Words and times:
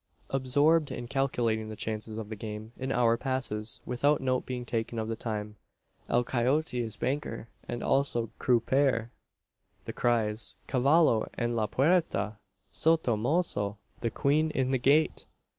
Absorbed 0.31 0.89
in 0.89 1.07
calculating 1.07 1.69
the 1.69 1.75
chances 1.75 2.17
of 2.17 2.29
the 2.29 2.35
game, 2.35 2.71
an 2.79 2.91
hour 2.91 3.17
passes 3.17 3.81
without 3.85 4.19
note 4.19 4.47
being 4.47 4.65
taken 4.65 4.97
of 4.97 5.07
the 5.07 5.15
time. 5.15 5.57
El 6.09 6.23
Coyote 6.23 6.79
is 6.81 6.95
banker, 6.95 7.49
and 7.69 7.83
also 7.83 8.31
croupier. 8.39 9.11
The 9.85 9.93
cries 9.93 10.55
"Cavallo 10.65 11.29
en 11.37 11.55
la 11.55 11.67
puerta!" 11.67 12.37
"Soto 12.71 13.15
mozo!" 13.15 13.77
"The 13.99 14.09
queen 14.09 14.49
in 14.49 14.71
the 14.71 14.79
gate!" 14.79 15.27